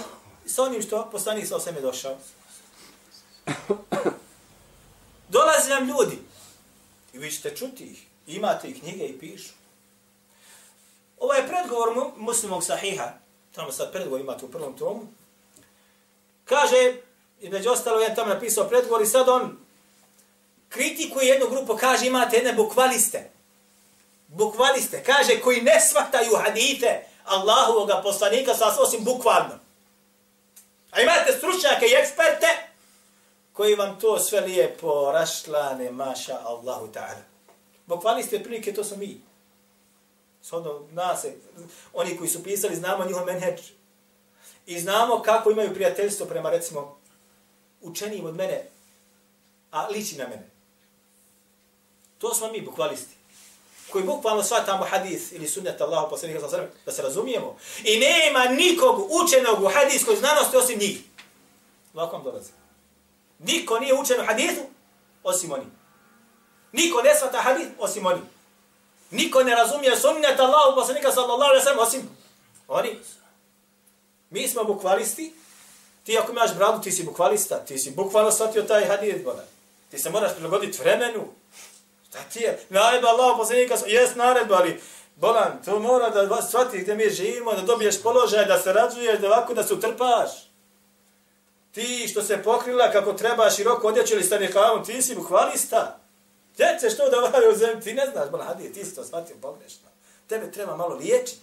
[0.47, 2.17] i sa onim što poslanik sa osam je došao.
[5.29, 6.19] Dolaze nam ljudi
[7.13, 9.53] i vi ćete čuti ih, imate i knjige i pišu.
[11.19, 13.13] Ovo je predgovor muslimog sahiha,
[13.55, 15.07] tamo sad predgovor imate u prvom tomu,
[16.45, 16.95] Kaže,
[17.41, 19.66] i među ostalo, jedan tamo napisao predgovor i sad on
[20.69, 23.31] kritikuje jednu grupu, kaže, imate jedne bukvaliste.
[24.29, 29.59] Bukvaliste, kaže, koji ne svataju hadite Allahovog poslanika sa osim bukvalno.
[30.91, 32.47] A imate stručnjake i eksperte
[33.53, 37.23] koji vam to sve lijepo rašlane, maša Allahu ta'ala.
[37.87, 39.21] Bukvaliste, prilike, to su mi.
[40.43, 41.25] Sodno, nas,
[41.95, 43.61] oni koji su pisali, znamo njihov menheđ,
[44.67, 46.99] I znamo kako imaju prijateljstvo prema, recimo,
[47.81, 48.69] učenijim od mene,
[49.71, 50.51] a liči na mene.
[52.19, 53.15] To smo mi, bukvalisti.
[53.91, 57.57] Koji bukvalno shvatamo hadis ili sunnet Allahu poslanika sa srme, da se razumijemo.
[57.85, 61.01] I nema nikog učenog u hadiskoj znanosti osim njih.
[61.95, 62.51] Ovako vam dolazi.
[63.39, 64.61] Niko nije učen u hadisu
[65.23, 65.65] osim oni.
[66.73, 68.21] Niko ne shvata hadis osim oni.
[69.11, 72.09] Niko ne razumije sunnet Allahu poslanika sallallahu alaihi sallam osim
[72.69, 72.99] oni.
[74.31, 75.35] Mi smo bukvalisti,
[76.05, 79.15] ti ako imaš bradu, ti si bukvalista, ti si bukvalno shvatio taj hadis.
[79.91, 81.29] Ti se moraš prilagoditi vremenu.
[82.09, 82.59] Šta ti je?
[82.71, 84.81] Naredba Allah posljednika, jes naredba, ali
[85.17, 89.19] bolan, to mora da vas shvati gdje mi živimo, da dobiješ položaj, da se rađuješ,
[89.19, 90.31] da ovako da se utrpaš.
[91.73, 95.99] Ti što se pokrila kako treba široko odjeću ili stani kavom, ti si bukvalista.
[96.55, 97.83] Gdje ćeš to da vaju u zemlji?
[97.83, 99.89] Ti ne znaš, bolan, hadi, ti si to shvatio pogrešno.
[100.29, 101.41] Tebe treba malo liječiti.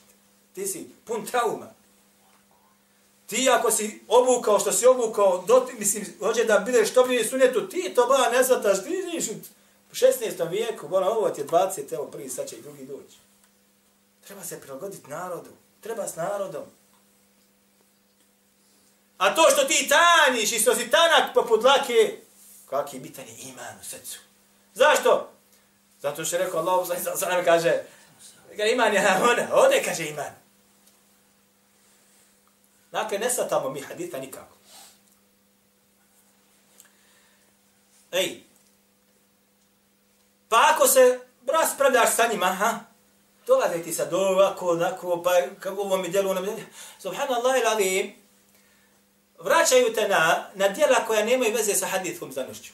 [0.55, 1.67] Ti si pun trauma.
[3.27, 7.67] Ti ako si obukao što si obukao, do, mislim, hoće da bude što bi sunetu,
[7.67, 9.25] ti to ba ne zataš, ti vidiš
[9.93, 10.49] u 16.
[10.49, 13.17] vijeku, bona, ovo ti je 20, evo prvi, sad će i drugi doći.
[14.27, 15.49] Treba se prilagoditi narodu,
[15.81, 16.63] treba s narodom.
[19.17, 22.17] A to što ti tanjiš i što si tanak poput lake,
[22.69, 24.19] kakvi bitan je iman u srcu.
[24.73, 25.31] Zašto?
[26.01, 27.83] Zato što je rekao Allah, za nam kaže,
[28.57, 30.31] kaže iman je ona, ode kaže iman.
[32.91, 34.55] Dakle, ne satamo mi hadita nikako.
[38.11, 38.43] Ej,
[40.53, 42.79] pa ako se raspravljaš sa njima, ha,
[43.47, 46.69] dolaze ti sad ovako, onako, pa kako ovo mi djelu, ono mi djelo.
[46.99, 48.13] Subhanallah il alim,
[49.39, 52.71] vraćaju te na, na djela koja nemaju veze sa hadithom znanošću.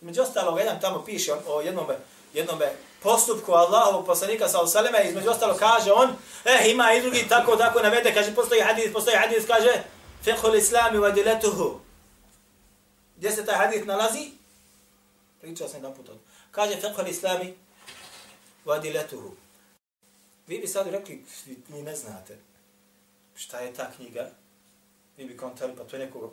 [0.00, 1.86] Među ostalog, jedan tamo piše o jednom,
[2.34, 2.58] jednom
[3.02, 6.10] postupku Allahu poslanika sa osaleme, između ostalo kaže on,
[6.44, 9.82] eh, ima i drugi tako, tako navede, kaže, postoji hadith, postoji hadith, kaže,
[10.24, 11.80] fiqhul islami wa diletuhu.
[13.16, 14.30] Gdje se taj hadith nalazi?
[15.40, 16.29] Pričao sam jedan put od.
[16.50, 17.54] Kaže, fiqh islami
[18.64, 19.36] vadilatuhu.
[20.46, 21.24] Vi bi sad rekli,
[21.68, 22.38] vi ne znate
[23.40, 24.30] šta je ta knjiga,
[25.16, 26.32] vi bi kontali, pa to je neko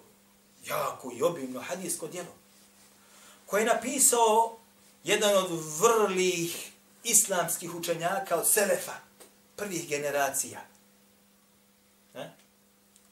[0.65, 2.33] jako i obimno hadijsko djelo,
[3.45, 4.57] koje je napisao
[5.03, 5.49] jedan od
[5.79, 6.71] vrlih
[7.03, 8.93] islamskih učenjaka od Selefa,
[9.55, 10.59] prvih generacija.
[12.13, 12.33] Ne?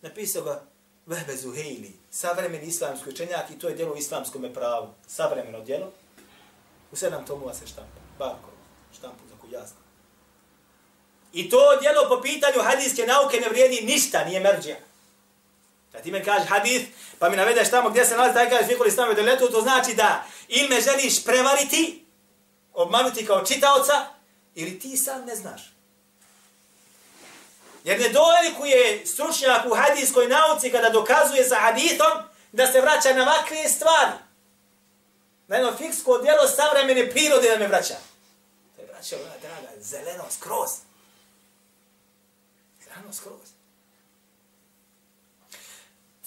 [0.02, 0.63] Napisao ga
[1.06, 4.88] Vehbe Zuhejli, savremeni islamski učenjak i to je djelo u islamskom pravu.
[5.08, 5.91] Savremeno djelo.
[6.91, 8.00] U sedam tomova se štampa.
[8.19, 8.50] Barko,
[8.98, 9.78] štampu za jasno.
[11.34, 14.78] I to djelo po pitanju hadijske nauke ne vrijedi ništa, nije merđija.
[15.93, 16.82] Da ti me kaže hadis,
[17.19, 20.24] pa mi navedeš tamo gdje se nalazi taj kaže fikul islamu deletu, to znači da
[20.48, 22.06] ili me želiš prevariti,
[22.74, 24.08] obmanuti kao čitaoca,
[24.56, 25.62] ili ti sam ne znaš.
[27.84, 33.24] Jer ne dolikuje stručnjak u hadijskoj nauci kada dokazuje sa hadithom da se vraća na
[33.24, 34.25] vakre stvari
[35.48, 37.96] na jedno fiksko djelo savremene prirode da me vraća.
[38.76, 40.70] To je vraća, ona draga, zeleno, skroz.
[42.84, 43.50] Zeleno, skroz.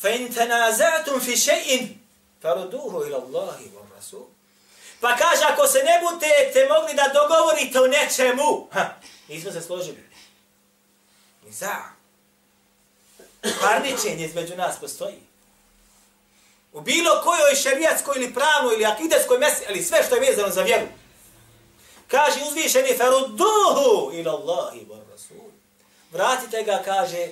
[0.01, 1.89] Fa in tenazatum fi še'in,
[2.43, 4.27] faruduhu ila Allahi wa rasul.
[5.01, 8.95] Pa kaže, ako se ne budete mogli da dogovorite o nečemu, ha,
[9.29, 10.09] nismo se složili.
[11.45, 11.75] Niza.
[13.61, 15.28] Parničenje između nas postoji.
[16.73, 20.63] U bilo kojoj šerijatskoj ili pravnoj ili akideskoj mesi, ali sve što je vezano za
[20.63, 20.87] vjeru.
[22.09, 25.51] Kaže uzvišeni feruduhu ila Allahi wa rasul.
[26.13, 27.29] Vratite ga, kaže,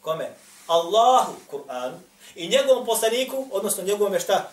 [0.00, 0.30] kome?
[0.66, 1.98] Allahu, Kur'anu,
[2.34, 4.52] i njegovom poslaniku, odnosno njegovom šta?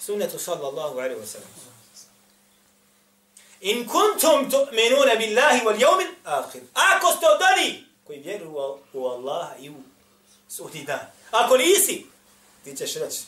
[0.00, 1.48] Sunnetu sallallahu alaihi wa sallam.
[3.60, 6.62] In kuntum tu'minuna billahi wal yawmil akhir.
[6.74, 9.74] Ako ste od oni koji vjeruju u Allaha i u
[10.48, 11.06] sudnji dan.
[11.30, 12.06] Ako nisi,
[12.64, 13.20] ti ćeš reći,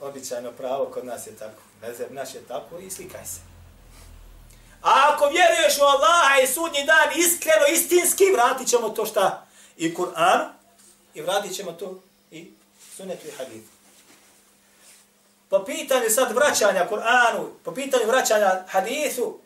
[0.00, 1.62] običajno pravo kod nas je tako.
[1.82, 3.40] Mezeb naš je tako i slikaj se.
[4.82, 9.46] A ako vjeruješ u Allaha i sudnji dan iskreno, istinski, vratit ćemo to šta?
[9.76, 10.40] I Kur'an,
[11.14, 12.50] i vratit ćemo to i
[12.96, 13.68] sunetu i hadithu.
[15.48, 19.38] Po pitanju sad vraćanja Kur'anu, po pitanju vraćanja hadithu,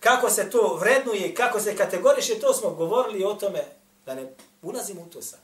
[0.00, 3.64] kako se to vrednuje, kako se kategoriše, to smo govorili o tome,
[4.06, 5.40] da ne ulazimo u to sad.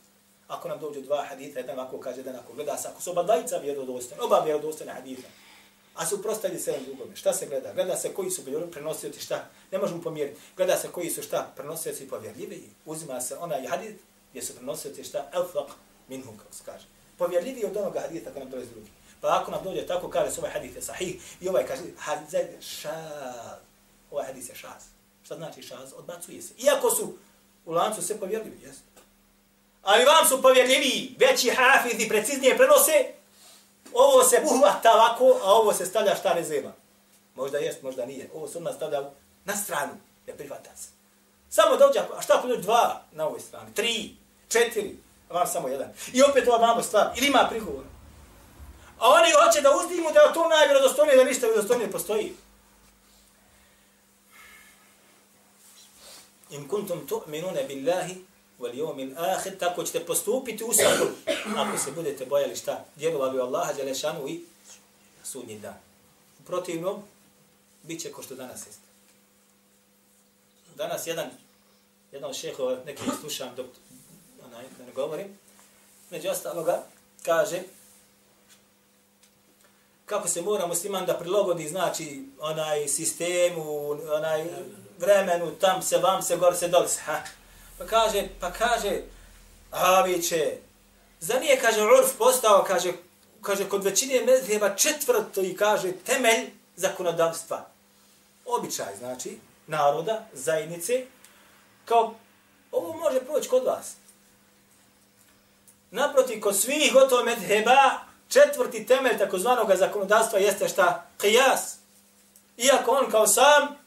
[0.48, 3.22] Ako nam dođu dva haditha, jedan ako kaže, jedan ako gleda se, ako su oba
[3.22, 5.28] dajca vjerodostojne, oba vjerodostojne haditha,
[5.94, 7.72] a su prostavili se drugome, šta se gleda?
[7.74, 9.44] Gleda se koji su bili prenosioci, šta?
[9.72, 10.40] Ne možemo pomjeriti.
[10.56, 11.52] Gleda se koji su šta?
[11.56, 12.62] Prenosioci povjerljivi.
[12.86, 13.98] Uzima se onaj hadith
[14.30, 15.30] gdje su prenosioci šta?
[15.34, 15.70] elfak
[16.08, 16.86] minhum, kako se kaže.
[17.18, 18.90] Povjerljiviji od onoga haditha koji nam dolazi drugi.
[19.20, 22.60] Pa ako nam dođe tako, kaže se ovaj hadith je sahih, i ovaj kaže, hadith
[22.60, 23.58] šaz.
[24.10, 24.82] Ovaj hadith je šaz.
[25.22, 25.92] Šta znači šaz?
[25.96, 26.54] Odbacuje se.
[26.58, 27.14] Iako su
[27.66, 28.80] u lancu sve povjerljivi, jesu.
[29.82, 33.12] Ali vam su povjerljivi, veći hafizi, preciznije prenose,
[33.92, 36.72] ovo se uhvata ovako, a ovo se stavlja šta ne zema.
[37.34, 38.30] Možda jest, možda nije.
[38.34, 39.10] Ovo se nas stavlja
[39.44, 39.92] na stranu,
[40.26, 40.88] ne prihvata se.
[41.50, 43.74] Samo dođe, a šta ako dva na ovoj strani?
[43.74, 44.14] Tri,
[44.48, 44.96] četiri,
[45.28, 45.92] a vam samo jedan.
[46.12, 47.84] I opet ova mamo stvar, ili ima prigovor.
[48.98, 52.34] A oni hoće da uzdimu da je to najvjerodostojnije, da ništa vjerodostojnije postoji.
[56.50, 58.24] In kuntum tu'minuna billahi
[58.58, 61.10] yawmil akhir tako ćete postupiti u sabru
[61.56, 64.44] ako se budete bojali šta vjerovali u Allaha dželle šanu i
[65.24, 65.76] sudnji dan.
[66.40, 67.02] U protivnom
[67.82, 68.88] biće ko što danas jeste.
[70.76, 71.30] Danas jedan
[72.12, 73.66] jedan šehova neki slušam dok
[74.46, 75.38] onaj, da ne govorim,
[76.10, 76.82] među ostaloga
[77.22, 77.62] kaže
[80.08, 84.44] kako se mora musliman da prilogodi, znači, onaj sistemu, onaj
[84.98, 87.22] vremenu, tam se, vam se, gor se, dol se, ha.
[87.78, 89.02] Pa kaže, pa kaže,
[89.70, 90.56] aviće,
[91.20, 92.92] za nije, kaže, urf postao, kaže,
[93.42, 97.66] kaže, kod većine medheba četvrto i kaže, temelj zakonodavstva.
[98.44, 101.06] Običaj, znači, naroda, zajednice,
[101.84, 102.14] kao,
[102.72, 103.94] ovo može proći kod vas.
[105.90, 111.06] Naproti, kod svih gotovo medheba, četvrti temelj takozvanog zakonodavstva jeste šta?
[111.18, 111.76] Qiyas.
[112.56, 113.78] Iako on kao sam,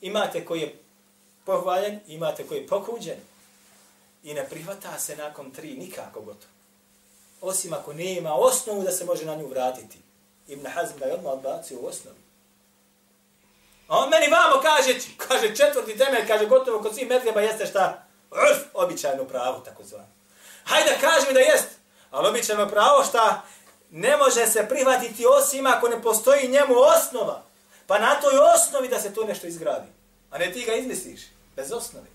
[0.00, 0.78] imate koji je
[1.44, 3.29] pohvaljen, imate koji je pokuđen.
[4.22, 6.52] I ne prihvata se nakon tri nikako gotovo.
[7.40, 9.98] Osim ako nema osnovu da se može na nju vratiti.
[10.48, 12.16] Ibn Hazm ga je odmah odbacio u osnovu.
[13.88, 18.06] A on meni vamo kaže, kaže četvrti temelj, kaže gotovo kod svih medljeba jeste šta?
[18.30, 20.08] Urf, običajno pravo, tako zvano.
[20.64, 21.68] Hajde kaži mi da jest.
[22.10, 23.42] Ali običajno pravo šta?
[23.90, 27.42] Ne može se prihvatiti osim ako ne postoji njemu osnova.
[27.86, 29.88] Pa na toj osnovi da se to nešto izgradi.
[30.30, 31.20] A ne ti ga izmisliš.
[31.56, 32.06] Bez osnove.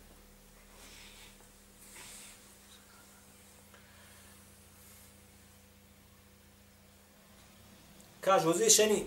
[8.24, 9.06] Kažu uzvišeni,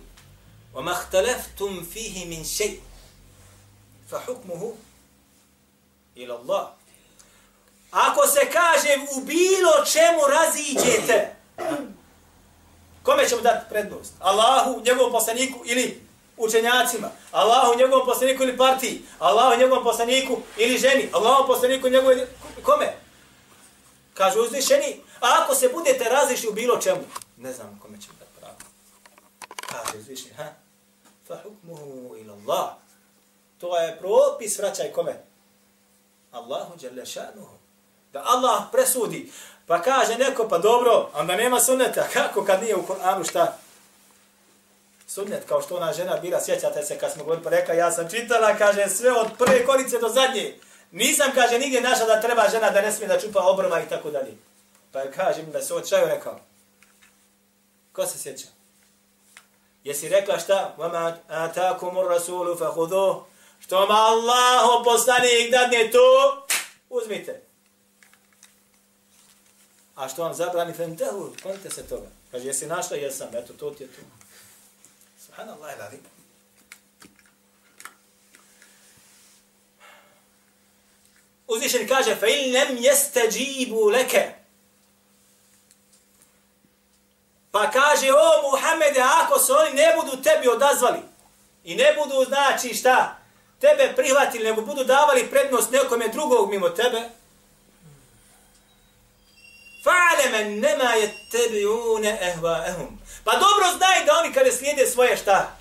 [0.73, 2.79] وَمَا اخْتَلَفْتُمْ فِيهِ مِنْ شَيْءٍ
[4.11, 4.73] فَحُكْمُهُ
[6.17, 6.67] إِلَى اللَّهِ
[7.91, 11.35] Ako se kaže u bilo čemu raziđete,
[13.03, 14.13] kome ćemo dati prednost?
[14.19, 16.01] Allahu, njegovom poslaniku ili
[16.37, 17.09] učenjacima?
[17.31, 19.01] Allahu, njegovom poslaniku ili partiji?
[19.19, 21.09] Allahu, njegovom poslaniku ili ženi?
[21.11, 22.19] Allahu, poslaniku njegovom...
[22.63, 22.93] Kome?
[24.13, 27.01] Kažu uzvišeni, a ako se budete različni u bilo čemu,
[27.37, 28.26] ne znam kome ćemo dati pravo.
[29.72, 30.46] Kaže uzvišnji, ha?
[31.26, 32.70] Fa hukmuhu ila Allah.
[33.60, 35.16] To je propis, vraćaj kome?
[36.32, 37.58] Allahu, jalla šanuhu
[38.12, 39.32] da Allah presudi.
[39.66, 42.06] Pa kaže neko, pa dobro, onda nema sunneta.
[42.14, 43.58] Kako kad nije u Koranu šta?
[45.06, 48.10] Sunnet, kao što ona žena bila, sjećate se kad smo govorili, pa rekla, ja sam
[48.10, 50.58] čitala, kaže, sve od prve korice do zadnje.
[50.90, 54.10] Nisam, kaže, nigdje našla da treba žena da ne smije da čupa obrva i tako
[54.10, 54.36] dalje.
[54.92, 56.40] Pa kaže mi da se očaju rekao.
[57.92, 58.46] Ko se sjeća?
[59.84, 60.74] Jesi rekla šta?
[60.78, 63.24] Vama atakumur rasulu fa hudu.
[63.60, 66.46] Što ma Allah poslanik dadne to,
[66.90, 67.42] uzmite.
[69.94, 72.06] A što vam zabrani fentehu, konite se toga.
[72.30, 72.96] Kaže, jesi našla?
[72.96, 73.28] Jesam.
[73.34, 74.00] Eto, to ti je tu.
[75.26, 75.98] Subhanallah, radi.
[81.46, 84.37] Uzvišen kaže, fa in nem jeste džibu leke.
[87.58, 90.98] Pa kaže, o Muhammede, ako se oni ne budu tebi odazvali
[91.64, 93.16] i ne budu, znači šta,
[93.60, 97.02] tebe prihvatili, nego budu davali prednost nekome drugog mimo tebe,
[99.84, 102.90] Fa'alem nema yattabi'una ahwa'ahum.
[103.24, 105.56] Pa dobro znaj da oni kada slijede svoje šta?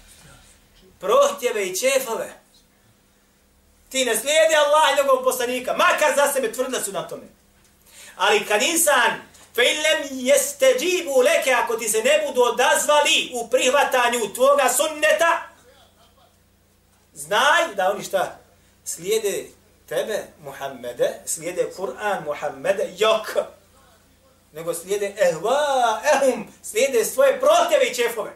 [1.00, 2.34] Prohtjeve i čefove.
[3.89, 7.28] Ti ne slijede Allah i njegovog poslanika, makar za sebe tvrda su na tome.
[8.16, 9.12] Ali kad insan
[9.58, 15.32] fe ilem jeste džibu leke, ako ti se ne budu odazvali u prihvatanju tvoga sunneta,
[17.14, 18.39] znaj da oni šta?
[18.86, 19.45] Slijede
[19.89, 23.38] tebe, Muhammede, slijede Kur'an, Muhammede, jok
[24.53, 28.32] nego slijede ehva, ehum, slijede svoje protjeve i čefove.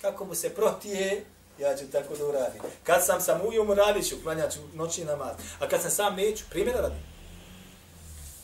[0.00, 1.24] Kako mu se protije,
[1.58, 2.62] ja ću tako da uradim.
[2.84, 5.36] Kad sam sam ujom, radit ću, klanjat ću noći namaz.
[5.60, 7.07] A kad sam sam neću, primjera radim.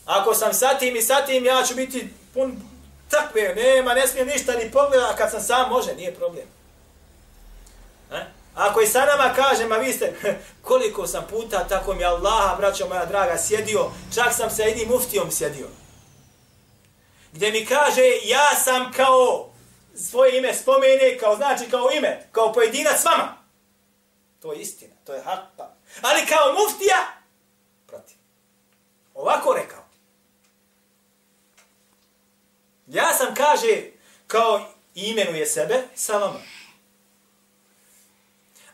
[0.05, 2.61] Ako sam sa tim i sa tim, ja ću biti pun
[3.09, 6.45] takve, nema, ne smijem ništa ni pogleda, kad sam sam, može, nije problem.
[8.11, 8.25] E?
[8.55, 10.13] Ako i sa nama kažem, a vi ste,
[10.67, 15.31] koliko sam puta, tako mi Allaha, braćo moja draga, sjedio, čak sam se jednim muftijom
[15.31, 15.67] sjedio
[17.35, 19.49] gdje mi kaže ja sam kao
[19.95, 23.37] svoje ime spomene, kao znači kao ime, kao pojedinac s vama.
[24.41, 25.75] To je istina, to je hakpa.
[26.01, 26.97] Ali kao muftija,
[27.87, 28.17] protiv.
[29.13, 29.84] Ovako rekao.
[32.95, 33.91] Ja sam, kaže,
[34.27, 36.39] kao imenuje sebe sa vama.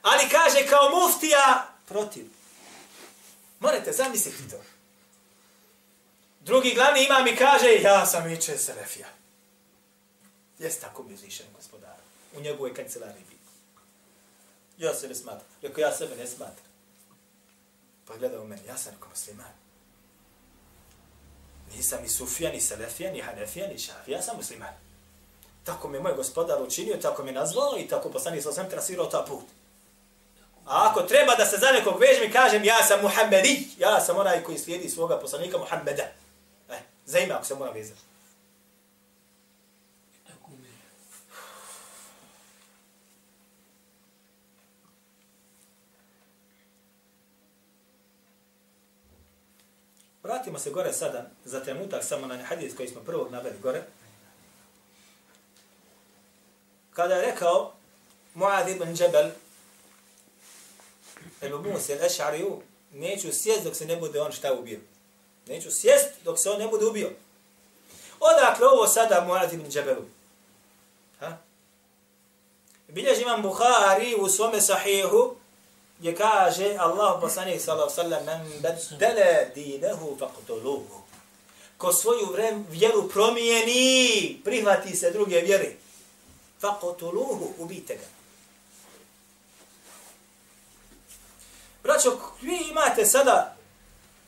[0.01, 2.25] Ali kaže kao muftija, protiv.
[3.59, 4.57] Morate zamisliti to.
[6.39, 9.07] Drugi glavni ima mi kaže, ja sam Iče Selefija.
[10.59, 11.95] Jes tako mi uzvišen gospodar.
[12.37, 13.37] U njegovoj kancelariji bi.
[14.77, 15.47] Ja se ne smatram.
[15.61, 16.71] Rekao, ja sebe ne smatram.
[18.07, 19.60] Pa gleda u meni, ja sam rekao musliman.
[21.75, 24.73] Nisam ni Sufija, ni Selefija, ni Hanefija, ni Šafija, ja sam musliman.
[25.63, 29.25] Tako mi moj gospodar učinio, tako mi nazvao i tako poslani sa sam trasirao ta
[29.27, 29.45] put.
[30.65, 34.17] A ako treba da se za nekog vežem i kažem ja sam Muhammedi, ja sam
[34.17, 36.03] onaj koji slijedi svoga poslanika Muhammeda.
[36.69, 38.10] E, za ime ako se mora vezati.
[50.23, 53.83] Vratimo se gore sada za trenutak samo na hadis koji smo prvog naveli gore.
[56.93, 57.73] Kada je rekao
[58.33, 59.29] Muad ibn Jabal
[61.41, 62.59] Ebu Musa al-Eš'ariju
[62.93, 64.79] neću sjest dok se ne bude on šta ubio.
[65.47, 67.11] Neću sjest dok se on ne bude ubio.
[68.19, 70.05] Odakle ovo sada Muad ibn Džebelu?
[71.19, 71.37] Ha?
[72.87, 75.35] Bilježi imam Bukhari u svome sahihu,
[76.01, 81.01] gdje kaže Allah poslanih sallahu sallam, men beddele dinehu faqtuluhu.
[81.77, 82.33] Ko svoju
[82.69, 85.75] vjeru promijeni, prihvati se druge vjere.
[86.61, 88.07] Faqtuluhu, ubite ga.
[91.83, 93.55] Braćo, vi imate sada,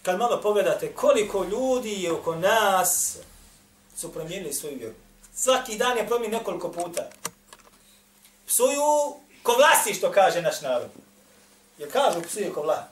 [0.01, 3.17] kad malo pogledate, koliko ljudi je oko nas
[3.97, 4.93] su promijenili svoju vjeru.
[5.35, 7.09] Svaki dan je promijen nekoliko puta.
[8.45, 10.89] Psuju ko vlasti, što kaže naš narod.
[11.77, 12.83] Jer kažu psuje ko vlah.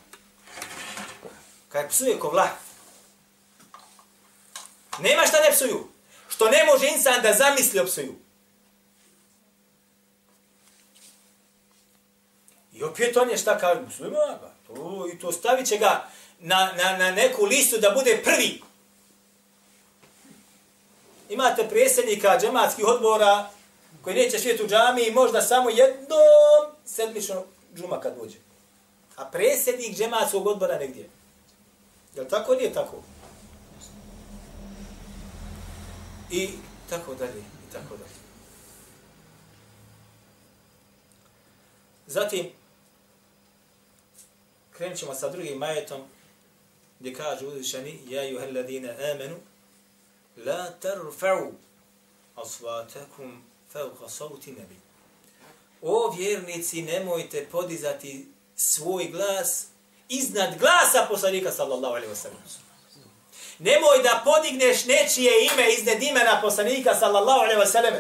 [1.69, 2.49] Kaj psuje ko vlah.
[4.99, 5.87] Nema šta ne psuju.
[6.29, 8.15] Što ne može insan da zamisli o psuju.
[12.73, 14.51] I opet on je šta kaže, muslima ga.
[14.67, 16.09] To, I to stavit će ga
[16.39, 18.61] na, na, na neku listu da bude prvi.
[21.29, 23.49] Imate predsjednika džematskih odbora
[24.01, 27.43] koji neće svijet u džami i možda samo jednom sedmično
[27.75, 28.50] džuma kad dođe.
[29.21, 31.09] A predsjednik džematskog odbora negdje.
[32.15, 33.03] Je li tako nije tako?
[36.31, 36.49] I
[36.89, 38.15] tako dalje, i tako dalje.
[42.07, 42.49] Zatim,
[44.71, 46.01] krenut ćemo sa drugim majetom,
[46.99, 49.37] gdje kaže uzvišeni, ja juhel ladine amenu,
[50.37, 51.51] la tarfa'u
[52.35, 53.43] asvatakum
[53.73, 54.75] fauqa sauti nabi.
[55.81, 58.27] O vjernici, nemojte podizati
[58.69, 59.65] svoj glas
[60.09, 62.41] iznad glasa poslanika sallallahu alaihi wasallam.
[63.59, 67.99] Nemoj da podigneš nečije ime iznad imena poslanika sallallahu alaihi wasallam.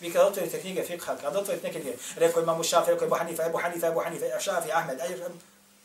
[0.00, 3.46] Vi kada otvorite knjige fiqha, kada otvorite neke knjige, rekao imam Šafi, rekao Ebu Hanifa,
[3.46, 4.98] Ebu Hanifa, Ebu Hanifa, Šafi, Ahmed,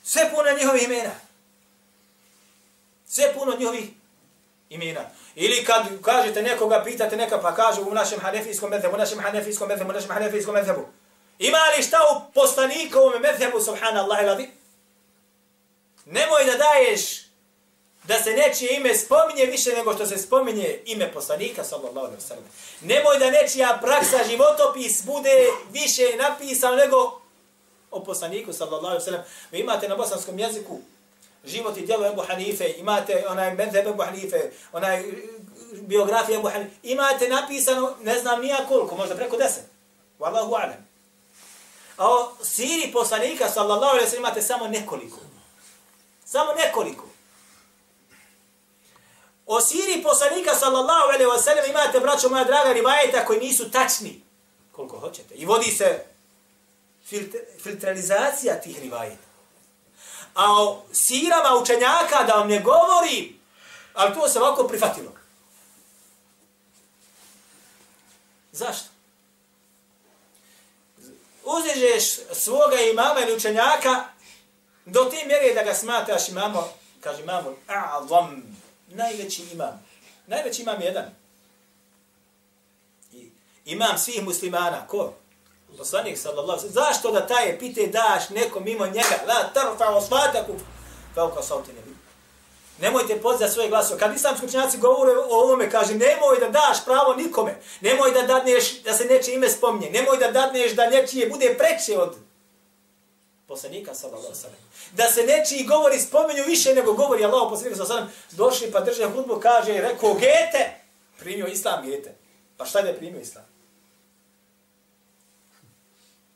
[0.03, 1.11] sve puno njihovih imena.
[3.07, 3.89] Sve puno njihovih
[4.69, 5.01] imena.
[5.35, 9.67] Ili kad kažete nekoga, pitate neka, pa kažu u našem hanefijskom medhebu, u našem hanefijskom
[9.67, 10.85] medhebu, u našem hanefijskom medhebu.
[11.39, 14.49] Ima li šta u poslanikovom medhebu, subhanallah iladi?
[16.05, 17.27] Nemoj da daješ
[18.03, 22.27] da se nečije ime spominje više nego što se spominje ime poslanika, sallallahu alaihi wa
[22.27, 22.43] sallam.
[22.81, 27.21] Nemoj da nečija praksa, životopis bude više napisan nego
[27.91, 29.23] o poslaniku, sallallahu alaihi wa sallam.
[29.51, 30.79] Vi imate na bosanskom jeziku
[31.45, 35.03] život i djelo Ebu Hanife, imate onaj medheb Ebu Hanife, onaj e,
[35.71, 39.63] biografija Ebu Hanife, imate napisano, ne znam nija koliko, možda preko deset.
[40.19, 40.86] Wallahu alam.
[41.97, 45.17] A o siri poslanika, sallallahu alaihi sallam, imate samo nekoliko.
[46.25, 47.05] Samo nekoliko.
[49.45, 54.21] O siri poslanika sallallahu alaihi sallam, imate braćo moja draga rivajeta koji nisu tačni
[54.71, 56.05] koliko hoćete i vodi se
[57.05, 59.27] filtr, filtralizacija tih rivajeta.
[60.33, 63.35] A o sirama učenjaka da vam ne govori,
[63.93, 65.11] ali to se ovako prifatilo.
[68.51, 68.96] Zašto?
[71.47, 74.03] Uzežeš svoga imama ili učenjaka
[74.85, 76.69] do te mjere da ga smatraš imamo,
[77.01, 78.43] kaže imamo, a'zam,
[78.87, 79.85] najveći imam.
[80.27, 81.05] Najveći imam jedan.
[83.13, 83.29] I
[83.65, 84.87] imam svih muslimana.
[84.87, 85.13] Ko?
[85.77, 89.17] Poslanik sallallahu alejhi Zašto da taj pite daš nekom mimo njega?
[89.27, 90.53] La tarfa osvataku
[91.15, 91.86] fauka sauti nebi.
[92.81, 93.99] Nemojte podizati svoje glasove.
[93.99, 97.55] Kad islamski učenjaci govore o ovome, kaže, nemoj da daš pravo nikome.
[97.81, 99.89] Nemoj da dadneš da se neče ime spominje.
[99.89, 102.15] Nemoj da dadneš da nečije bude preče od
[103.47, 108.35] poslanika sallallahu alejhi Da se nečiji govori spominju više nego govori Allah poslanika sallallahu alejhi
[108.37, 110.81] Došli pa drže hudbu, kaže, rekao Gete,
[111.19, 112.15] primio islam Gete.
[112.57, 113.45] Pa šta je primio islam?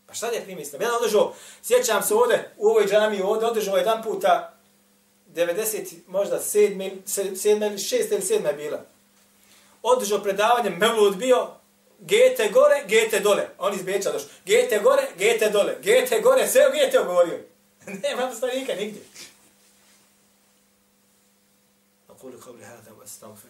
[0.08, 0.82] Pa šta je primio islam?
[0.82, 1.34] Ja održao,
[1.64, 4.54] sjećam se ovde, u ovoj džami, ovde održao jedan puta,
[5.35, 8.85] 90, možda 7, 7, 6 ili 7 je bila.
[9.83, 11.49] Održao predavanje, Mevlud bio,
[12.01, 13.49] Gete gore, gete dole.
[13.59, 14.29] On iz Beča došao.
[14.45, 15.77] Gete gore, gete dole.
[15.83, 17.39] Gete gore, sve o gete govorio.
[18.03, 19.03] Nema poslanika nigdje.
[22.11, 23.50] أقول قولي هذا وأستغفر